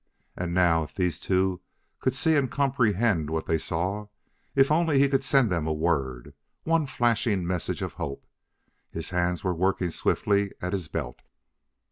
[0.35, 1.61] And now if these two
[1.99, 4.07] could see and comprehend what they saw:
[4.55, 8.25] if only he could send them a word one flashing message of hope!
[8.89, 11.21] His hands were working swiftly at his belt.